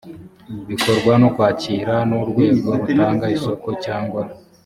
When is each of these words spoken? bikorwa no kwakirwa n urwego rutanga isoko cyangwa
bikorwa 0.69 1.13
no 1.21 1.29
kwakirwa 1.35 1.95
n 2.09 2.11
urwego 2.21 2.67
rutanga 2.79 3.25
isoko 3.35 3.67
cyangwa 3.83 4.21